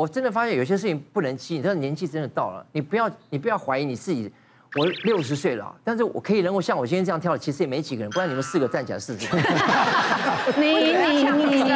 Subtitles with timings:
[0.00, 4.32] 我真的发现有些事情不能急，你知道年纪真的到了，你不要你不要怀疑你自己。
[4.76, 8.10] 我六十岁了，但是我可以能够像我今天这样跳的，其实也没几个人。
[8.10, 9.26] 不然你们四个站起来试试。
[10.56, 11.66] 你你你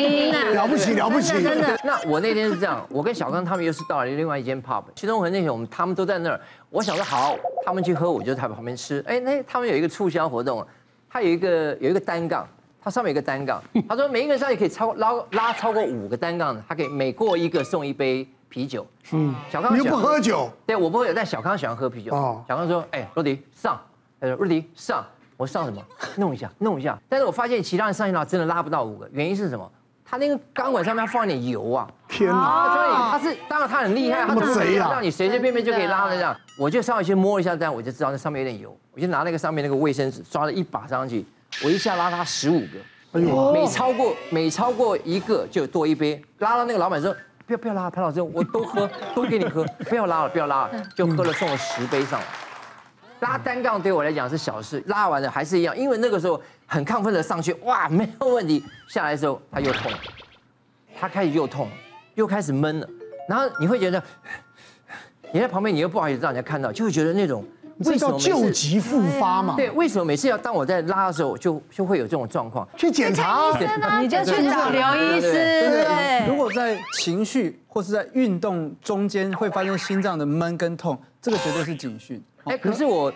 [0.00, 1.42] 你你了不起了不起！
[1.42, 1.78] 真的。
[1.84, 6.40] 那我那天是这样，我跟小刚他们又是到了另外一间 pub，其中和那天我们他们都在那儿。
[6.70, 9.04] 我想说好，他们去喝，我就在旁边吃。
[9.06, 10.66] 哎，那他们有一个促销活动，
[11.10, 12.48] 他有一个有一个单杠，
[12.82, 18.26] 他上面有一个单杠， 他说每一个人上去可以超拉拉超过五个单杠的，他可以每过一个送一杯。
[18.52, 20.50] 啤酒，嗯，小康，你又不喝酒？
[20.66, 22.12] 对，我不喝酒，但小康喜欢喝啤酒。
[22.12, 23.80] 哦，小康说，哎，若迪上，
[24.20, 25.80] 他说若迪上，我上什么？
[26.16, 26.98] 弄一下，弄一下。
[27.08, 29.70] 但是我发现其他人上去拉真的拉不到五个，原因是什么？
[30.04, 31.88] 他那个钢管上面要放一点油啊！
[32.08, 32.74] 天哪！
[32.74, 36.36] 所以他是，当然他很厉害，他就是让你随随便便就可以拉的这样。
[36.58, 41.24] 我就上去先摸一下，这样我就知道那上面有点油，我就拿那个上面那个卫生纸抓了一把上去，
[41.64, 42.78] 我一下拉他十五个，
[43.12, 47.14] 哎呦，每超过每超过一个就多一杯，拉到那个老板说。
[47.46, 52.26] 不要不要拉，潘老师，我都喝，都给你喝，不要拉了，不要拉了，就喝了，送了十杯上来。
[53.18, 58.64] 拉单杠对我来讲是小事，拉完了还是一样，因为那个时候很亢奋的上去，哇，没有问题。
[58.86, 59.90] 下来的时候他又痛，
[60.96, 61.68] 他开始又痛，
[62.14, 62.88] 又开始闷了，
[63.28, 64.00] 然后你会觉得，
[65.34, 67.44] 你在旁边你又不好意思让人家看到，就会觉得那种。
[67.84, 69.56] 为什么旧疾复发嘛？
[69.56, 72.68] 对，为什么每次要当我在拉的时候，就就会有这种状况？
[72.76, 73.52] 去检查，
[74.00, 75.32] 你就去找刘医师。
[75.32, 82.22] 对，如果在情绪或是在运动中间会发生心脏的闷跟痛，这个绝对是警讯。
[82.44, 83.12] 哎，可是我。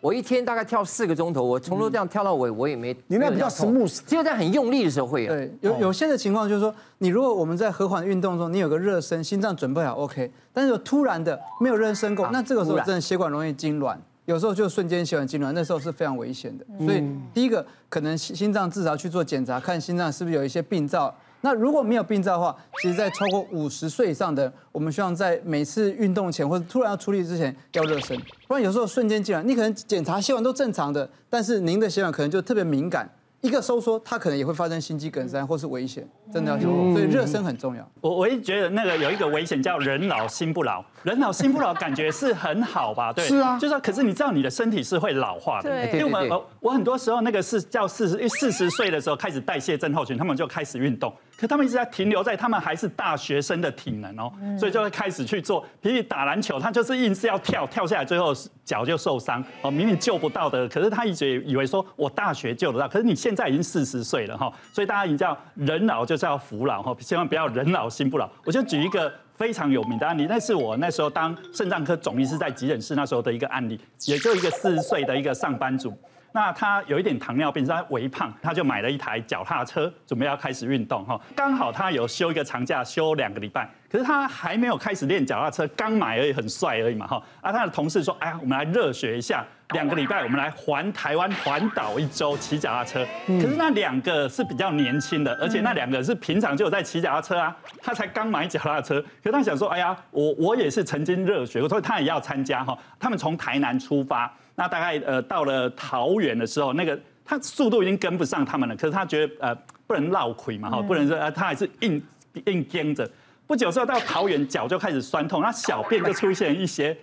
[0.00, 2.96] 我一天大概跳四个钟头，我从头这样跳到尾，我也没。
[3.08, 5.32] 你那比较 smooth，只有在很用力的时候会有。
[5.32, 16.64] 对，有有些的情况就是说，你如果我们在和缓运动中，你有个热身，心脏准备好 OK，但是有突然的没有热身够，那这个时候真的血管容易痉挛，有时候就瞬间血管痉挛，那时候是非常危险的。
[16.84, 17.02] 所以
[17.34, 21.14] 第一个可能心脏至少去做检查，看心脏是不是有一些病灶。
[21.40, 33.08] 那如果没有病灶的话，其实，在超过五十岁以上的，我们希望在每次运动前或者突然要出力之前要热身，不然有时候瞬间进来，你可能检查血管都正常的，但是您的血管可能就特别敏感。
[33.40, 36.04] 一个收缩，它可能也会发生心肌梗塞或是危险，
[36.34, 36.92] 真的要小心。
[36.92, 37.88] 所以热身很重要。
[38.00, 43.12] 我我一直觉得那个有一个危险叫人老心不老，人老心不老感觉是很好吧？
[43.12, 45.70] 对， 是啊，就是说，可是你知道你的身体是会老化的。
[45.70, 58.34] 对，因为我们我很多时候那个是叫四十四十岁的时候开始代谢症候群，他们就开始运动，可他们一直在停留在他们还是大学生的体能哦，所以就会开始去做，比如打篮球，他就是硬是要跳跳下来，最后
[58.64, 68.28] 脚就受伤哦，明明救不到的，可是他一直以为说我大学救得到，可是你现在已经四十岁了哈，所以大家一定要人老就是要服老哈，千万不要人老心不老。
[68.44, 75.96] 我就举一个非常有名的案例，那是我那时候当肾脏科总医师在急诊室那时候的一个案例，也就一个四十岁的一个上班族。
[76.32, 81.18] 那他有一点糖尿病，他微胖，他就买了一台脚踏车，准备要开始运动哈。
[81.36, 87.22] 刚好他有休一个长假，休两个礼拜，可是他还没有开始练脚踏车，刚买而已，很帅而已嘛哈。
[87.40, 93.06] 啊，他的同事说，哎呀，我们来热血一下，两个礼拜我们来环台湾环岛一周骑脚踏车。
[93.26, 102.78] 可是那两个是比较年轻的，而且那两个是平常就有在骑脚踏车啊，他才刚买脚踏车，可是他想说，哎呀，我我也是曾经热血，所以他也要参加哈。
[102.98, 104.30] 他们从台南出发。
[104.54, 109.54] 那大概呃到了桃园的时候，那个他速度已经跟不上他们了，可是他觉得呃
[109.86, 112.02] 不能落亏嘛哈，不能说呃他还是硬
[112.44, 113.08] 硬跟着。
[113.48, 116.94] 不久之后到桃园，脚就开始酸痛，那小便就出现一些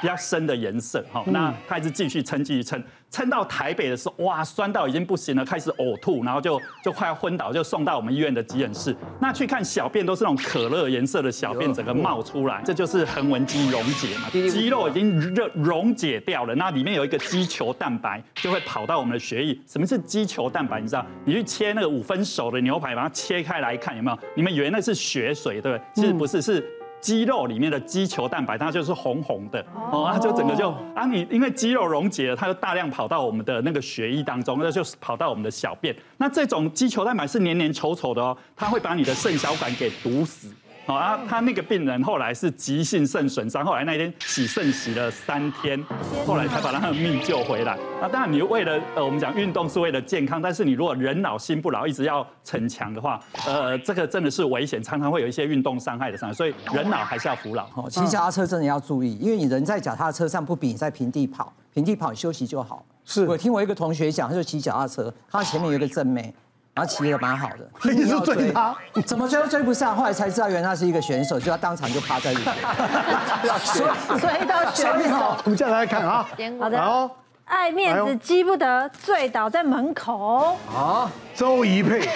[0.00, 2.82] 比较深的颜色哈，那他还是继续撑，继续撑。
[3.12, 8.96] 撑到台北的时候，哇，酸到已经不行了，开始呕吐，然后就就快要昏倒，就送到我们医院的急诊室。
[9.20, 16.54] 那去看小便都是那种可乐颜色的小便，整个冒出来，这就是横纹肌溶解嘛，肌肉已经热溶解掉了。
[16.54, 19.56] 那里面有一个肌球蛋白，就会跑到我们的血液。
[19.66, 20.80] 什么是肌球蛋白？
[20.80, 21.04] 你知道？
[21.26, 24.18] 你去切那个五分熟的牛排，把它切开来看，有没有？
[24.34, 25.84] 你们以为那是血水，对不对？
[25.94, 26.66] 其实不是，是。
[27.02, 35.94] 肌肉里面的肌球蛋白，它就是红红的哦，它就整个就啊，你因为肌肉溶解了，它就大量跑到我们的那个血液当中，那就是跑到我们的小便。
[36.16, 40.48] 那这种肌球蛋白是黏黏稠稠的哦，它会把你的肾小管给堵死。
[40.84, 45.80] 好啊，他那个病人后来是急性肾损伤，后来那一天洗肾洗了三天，
[46.26, 47.78] 后来才把他的命救回来。
[48.00, 56.34] 那当然，你为了呃，我们讲运动是为了健康，但是你如果人老心不老，一直要逞强的话，呃，这个真的是危险，常常会有一些运动伤害的伤害。
[56.34, 57.64] 所以人老还是要服老。
[57.76, 62.84] 哦，骑脚踏车真的要注意，因为你人在脚踏车上不比你在平地跑，平地跑你休息就好。
[63.04, 66.34] 是我听我一个同学讲，他就骑脚踏车，他前面有一个正妹。
[66.74, 68.74] 然后骑得蛮好的， 你是追他，
[69.04, 72.54] 怎么追都追不上，后来才知道原来他是一个选手，就他当场就趴在里面。
[74.18, 76.26] 所以到选手，我们接下来看啊，
[76.60, 77.10] 好的。
[77.44, 80.56] 爱面子积不得，醉倒在门口。
[80.74, 82.08] 啊，周怡佩，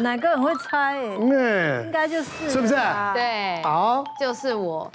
[0.00, 0.96] 哪个很会猜？
[0.96, 2.74] 哎，应该就是，是不是？
[3.12, 4.90] 对，好，就是我。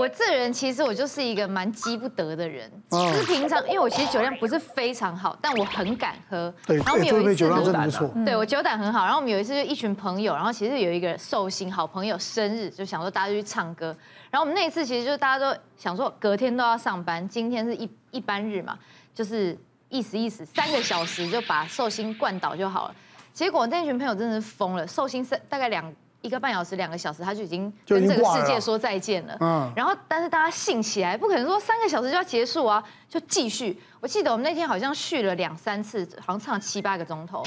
[0.00, 6.52] 我这人其实我就是一个蛮积不得的人，就是平常因为我其实酒量不是非常好，但我很敢喝。
[6.66, 8.10] 对，然后我们有一次酒量真的不错。
[8.24, 13.94] 对，我酒胆很好，然后我们有一次就一群朋友，然后其实有一个寿星好朋友生日，就想说大家就去唱歌。
[14.30, 18.78] 然后我们那一次其实就是大家都想说隔天都要上班，今天是一一般日嘛，
[19.14, 19.54] 就是
[19.90, 22.94] 意思意思三个小时就把寿星灌倒就好了。
[23.34, 25.92] 结果那群朋友真的是疯了，寿星是大概两。
[26.22, 29.36] 一个半小时、两个小时，他就已经跟这个世界说再见了。
[29.40, 33.80] 嗯，然后但是大家兴起来，不可能说三个小时就要结束啊，就继续。
[34.00, 37.42] 我记得我们那天好像续了两三次，好像唱了七八个钟头。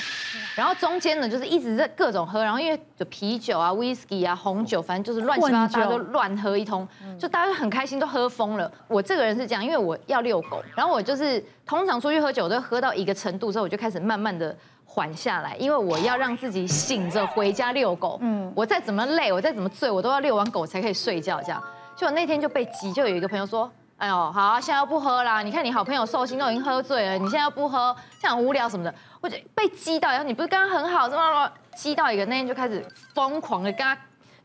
[0.55, 6.87] 然后中间呢，就是一直在各种喝，然后因为就啤酒啊、威士忌啊、红酒，反正就是乱七八糟，大家都乱喝一通，
[7.19, 8.71] 就大家都很开心，都喝疯了。
[8.87, 14.55] 我这个人是这样，因为我要遛狗，然后我就是通常出去喝酒，都喝到一个程度之后，我就开始慢慢的。
[14.93, 18.19] 缓下来，因为我要让自己醒着回家遛狗。
[18.21, 21.41] 嗯，我再怎么累，我再怎么醉，我都要遛完狗才可以睡觉。
[21.41, 21.59] 这样，
[21.95, 23.67] 就我那天就被急，就有一个朋友说
[23.97, 25.41] ：“哎呦，好啊，现在要不喝啦？
[25.41, 32.85] 你看你好朋友寿星都已经喝醉了，你现在要不喝，这样很无聊什么的。”我就被激到，然后你不是刚刚很好，怎么怎么激到一个，那天就开始
[33.15, 33.97] 疯狂的跟他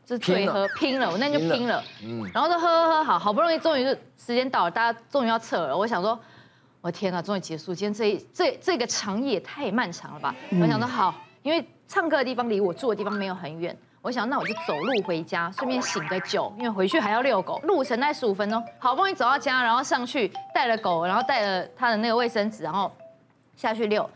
[0.03, 1.83] 就是对喝拼了，我那天就拼了。
[2.03, 5.77] 嗯，然后就喝喝喝，好好不容易终于是时间到了，大家终于要撤了。
[5.77, 6.19] 我想说。
[6.81, 7.75] 我天哪，终于结束！
[7.75, 10.33] 今天这一这这个长夜太漫长了吧？
[10.61, 18.63] 我想说好，因为唱歌的地方离我住的地方没有很远，我想那我就走路回家，顺便醒个酒，因为回去还要遛狗，路程大概十五分钟。
[18.77, 22.89] 好不容易走到家，然后上去带了狗，然后带了他的那个卫生纸，然后
[23.57, 24.09] 下去遛，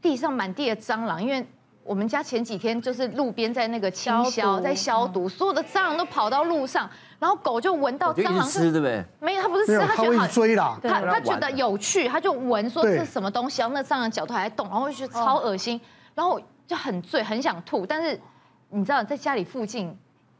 [0.00, 1.44] 地上满地的蟑螂，因为
[1.82, 6.88] 我们家前几天就是路边在那个清消，在消毒，所有的蟑螂都跑到路上。
[7.18, 9.04] 然后狗就闻到蟑螂吃，对不对？
[9.20, 10.78] 没有，它不是吃，它觉得追啦。
[10.82, 15.80] 它它觉得有趣，它就闻说这是什么东西，然后那蟑螂脚头还在动，然后我就觉得超恶心，
[16.14, 17.86] 然后就很醉，很想吐。
[17.86, 18.20] 但是
[18.68, 19.96] 你知道，在家里附近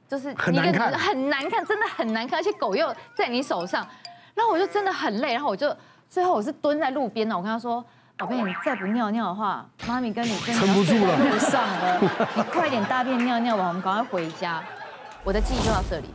[0.06, 3.86] 就是很难看，很难看，真的很难看，而且狗又在你手上，
[4.34, 5.74] 然后我就真的很累，然后我就
[6.10, 7.82] 最后我是蹲在路边呢，我跟他说
[8.18, 12.00] ：“宝贝，你再不尿尿的话，妈咪跟你真的撑不住了，路上了，
[12.36, 14.62] 你快点大便尿尿吧，我们赶快回家。”
[15.24, 16.08] 我的记忆就到这里。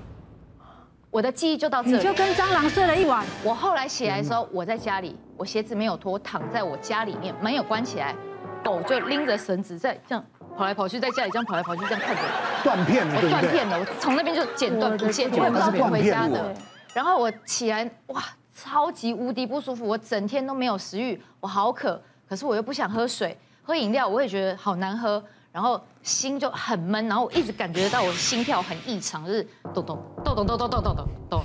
[1.11, 3.25] 我的记忆就到这里，你就跟蟑螂睡了一晚。
[3.43, 8.15] 我后来起来的时候，我在家里，我鞋子没有脱，躺在我家里面，门有关起来，
[8.63, 10.23] 狗就拎着绳子在这样
[10.55, 12.63] 跑来跑去，在家里这样跑来跑去，这样看着我。
[12.63, 16.55] 断片了，我断片了，我从那边就剪断不见，我也不知道怎么回家的。
[16.93, 18.23] 然后我起来，哇，
[18.55, 25.21] 超级无敌不舒服，我整天都没有食欲，我好渴，可是我又不想喝水，喝饮料我也觉得好难喝。
[25.51, 29.44] 然后心就很闷，然后我一直感觉到我的心跳很异常，就是
[29.74, 31.44] 咚咚咚咚咚咚咚咚咚咚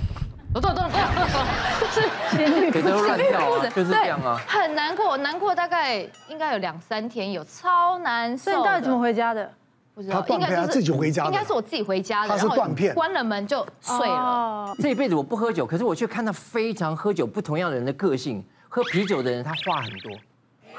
[0.53, 1.45] 咚咚咚咚咚，
[1.81, 2.01] 就是
[2.31, 5.99] 心率都乱跳，就是这样啊，很难过，难过大概
[6.29, 8.45] 应该有两三天，有超难受。
[8.45, 9.51] 所以你到底怎么回家的？
[9.93, 12.29] 不知道，应该是自己回家，应该是我自己回家的。
[12.29, 14.73] 他是断片，关了门就睡了。
[14.79, 18.45] 这一辈子我不喝酒，可是我却看到非常喝酒不同样的人的个性。
[18.69, 20.11] 喝啤酒的人他话很多。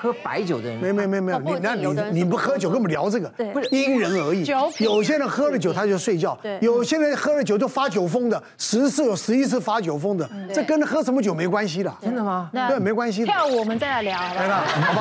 [0.00, 4.44] 喝白酒的人，没没没没有，你那你你不喝酒跟我们聊这个，不是因人而异。
[4.78, 11.92] 有些人喝了酒他就睡觉，有些人喝了酒就发酒疯的，十次有十一次发酒疯的，这跟喝什么酒没关系的。
[12.00, 12.48] 真的吗？
[12.52, 13.24] 对，没关系。
[13.24, 15.00] 跳舞我们再来聊，来吧，好不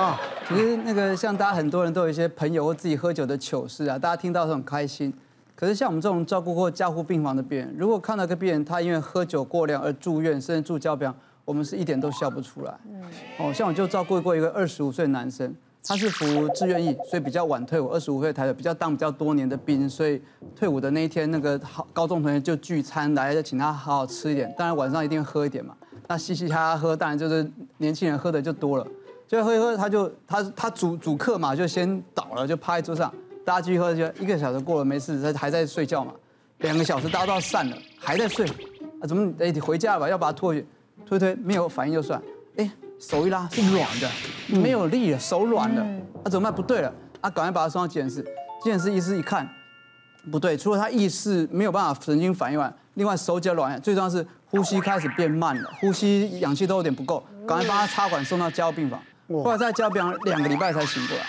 [0.00, 0.02] 好？
[0.02, 5.12] 啊，其实那个像大家很多人都有一些朋友或自己喝酒的糗事啊，大家听到都很开心。
[5.54, 11.12] 可是像我们这种照顾过加护病房的病人，如果看到个病人他因为喝酒过量而住院，甚至住交病。
[11.48, 12.78] 我们是一点都笑不出来。
[12.86, 13.02] 嗯
[13.38, 17.88] 哦，像我就照顾过一个二十五岁的男生，他是服志愿役，所以比较晚退伍。
[17.88, 20.20] 二十五岁台的比较当比较多年的兵，所以
[20.54, 24.54] 退伍的那一天，那个好高中同学就聚餐来，就请他好好吃一点。
[24.58, 25.74] 当然晚上一定喝一点嘛。
[26.06, 28.86] 那嘻嘻哈哈喝，当然就是年轻人喝的就多了。
[29.26, 33.10] 就喝一喝，他就他他主主客嘛，就先倒了，就趴在桌上。
[33.42, 36.12] 大家继续喝，就一个小时过了没事，他还在睡觉嘛。
[36.58, 38.46] 两个小时大家都要散了，还在睡。
[39.00, 39.32] 啊，怎么？
[39.38, 40.66] 哎，你回家吧，要把他拖去。
[41.08, 42.20] 推推没有反应就算，
[42.58, 44.10] 哎，手一拉是软的，
[44.48, 45.82] 没有力了，手软了，
[46.22, 46.54] 啊怎么办？
[46.54, 48.22] 不对了，啊赶快把他送到急诊室。
[48.62, 49.48] 急诊室医师一看，
[50.30, 59.00] 不对，除了他意识没有办法神经反应外，另外手脚软，最重要是呼吸开始变慢了，呼吸氧气都有点不够，赶快帮他插管送到加护病房。
[59.42, 61.22] 后来在加护病房两个礼拜才醒过来。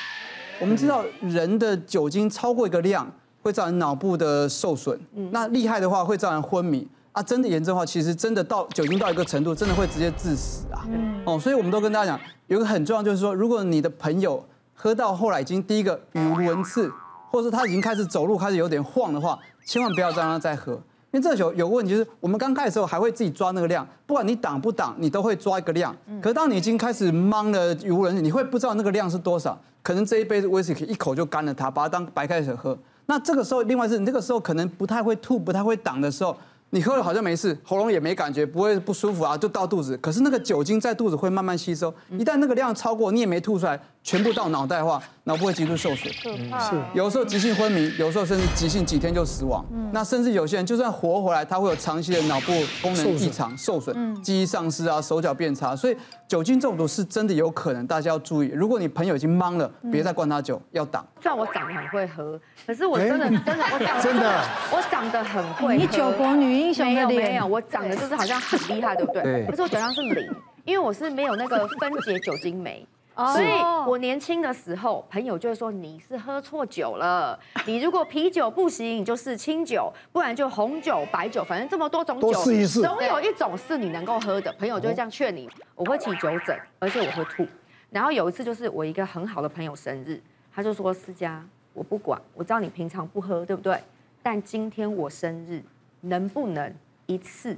[0.59, 3.09] 我们知道人的酒精超过一个量
[3.41, 4.99] 会造成脑部的受损，
[5.31, 6.85] 那厉害的话会造成昏迷。
[7.11, 10.85] 啊，真的严重的话，其实真的到酒精到一个程度，真的会直接致死啊！
[11.25, 14.43] 哦，所以我们都跟大家讲，有一个很重要，就是说，如果你的朋友
[14.75, 16.91] 喝到后来已经第一个语无伦次，
[17.31, 20.73] 或者说他已经开始走路开始有点晃的话，千万不要让他再喝，
[21.11, 25.95] 因为这个酒有问题，就是我们刚开始的时候还会自己抓那个量，不管你挡不挡，你都会抓一个量。
[26.21, 32.77] 可是当你已经开始懵了语无伦次，你会不知道那个量是多少，可能这一杯威士忌一口就干了它，把它当白开水喝。
[33.07, 36.37] 那这个时候，另外是你这个时候可能不太会吐，不太会挡的时候。
[36.71, 39.97] 你喝了好像没事，喉咙也没感觉，不会不舒服啊，就到肚子。
[39.97, 46.13] 可是那个酒精在肚子会慢慢吸收，一旦那个量超过，你也没吐出来，全部到脑袋的话，脑部会极度受损。
[46.13, 49.65] 是，有时候急性昏迷，有时候甚至急性几天就死亡。
[49.91, 55.75] 那甚至有些人就算活回来，他会有长期的脑部功能异常、受损、记忆丧失啊，手脚变差。
[55.75, 55.97] 所以
[56.29, 58.51] 酒精中毒是真的有可能，大家要注意。
[58.53, 61.03] 如果你朋友已经懵了，别再灌他酒，要挡。
[61.19, 65.75] 虽然我长得很会喝，可是我真的真的我长真的我长得很会。
[65.75, 69.23] 你酒国女英雄的脸，没有，我长得就是好像很厉害，对不对？
[69.23, 69.45] 对。
[69.47, 70.31] 可是我酒量是零，
[70.65, 72.85] 因为我是没有那个分解酒精酶。
[73.33, 73.49] 所以
[73.87, 77.39] 我年轻的时候，朋友就会说你是喝错酒了。
[77.65, 84.51] 你如果啤酒不行，你就是清酒，不然就红酒、白酒，反正这么多种酒，试一试，总有一种是你能够喝的。
[84.53, 85.49] 朋友就会这样劝你。
[85.75, 87.45] 我会起酒疹，而且我会吐。
[87.89, 90.21] 然后有一次就是我一个很好的朋友生日，
[90.53, 93.77] 他就说：思佳，我不管，我知道你平常不喝，对不对？
[94.21, 95.63] 但今天我生日，
[96.01, 96.73] 能不能
[97.05, 97.57] 一次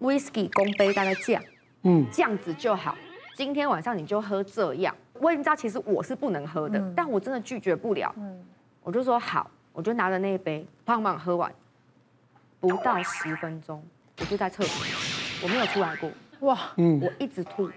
[0.00, 1.42] whisky 公杯大概这样，
[1.82, 2.96] 嗯，这样子就好。
[3.40, 8.14] 今天晚上你就喝这样，我已经知道其实我是不能喝的，嗯、但我真的拒绝不了。
[8.18, 8.38] 嗯、
[8.82, 11.50] 我就说好，我就拿着那一杯，胖胖喝完，
[12.60, 13.82] 不到十分钟，
[14.18, 14.86] 我就在厕所，
[15.42, 16.10] 我没有出来过。
[16.40, 17.70] 哇，嗯，我一直吐，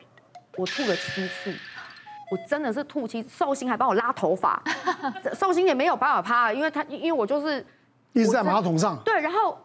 [0.57, 1.55] 我吐了七次，
[2.29, 3.23] 我真的是吐七。
[3.23, 4.61] 寿星还帮我拉头发，
[5.33, 7.65] 寿星也没有办法趴，因为他因为我就是
[8.11, 9.01] 一直在马桶上。
[9.05, 9.57] 对，然后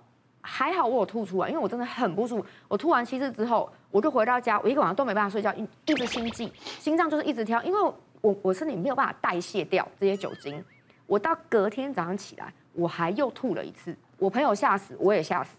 [0.48, 2.46] 还好我有吐出来，因为我真的很不舒服。
[2.68, 3.70] 我吐完七次之后。
[3.90, 7.80] 我就回到家，我一个晚上都没办法睡觉，一一直心悸，心脏就是一直跳，因为
[8.20, 10.62] 我我身体没有办法代谢掉这些酒精。
[11.06, 15.52] 我到隔天早上起来，我还又吐了一次，我朋友吓死，我也吓死。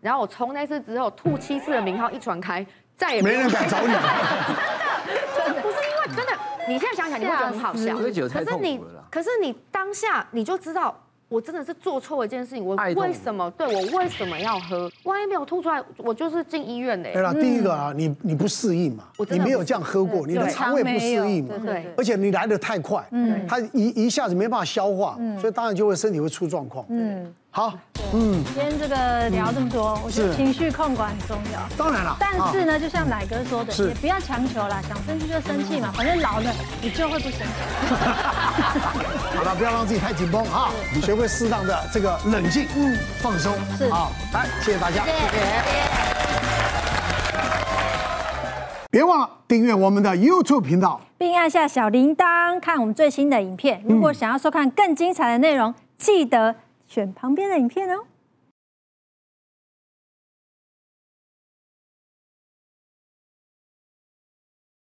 [0.00, 3.86] 然后我从那次之后吐七次的名号一传开，再也没，没人敢找你。
[3.86, 4.02] 真的，
[5.46, 6.32] 真的不是因为真的，
[6.66, 7.94] 你现在想想你会觉得很好笑，
[8.28, 8.80] 可是你
[9.12, 11.05] 可是你当下你就知道。
[11.28, 13.50] 我真的是做错一件事情，我为什么？
[13.58, 14.88] 对我为什么要喝？
[15.02, 17.12] 万一没有吐出来，我就是进医院的。
[17.12, 26.86] 对了，第一个啊，你你不适应嘛，你没有这样喝过，你的肠胃不适应嘛，对，而且你来的太快，嗯，它一一下子没办法消化，所以当然就会身体会出状况。
[26.90, 27.76] 嗯，好，
[28.12, 31.60] 嗯，今天这个聊这么多，我觉得情绪控管很重要。
[31.76, 37.46] 当然了，但是呢，就像奶哥说的，也不要强求啦，想生气就生气嘛，反正老了你就会不生气。
[39.54, 40.70] 不要让自己太紧绷哈！
[40.94, 45.18] 你学会适当的这个冷静，嗯，放松，是好，来，谢谢大家，谢谢。
[48.90, 53.82] 别忘了订阅我们的 YouTube 频道，并按下小铃铛，看我们最新的影片。
[53.86, 56.56] 如果想要收看更精彩的内容，记得
[56.88, 58.04] 选旁边的影片哦。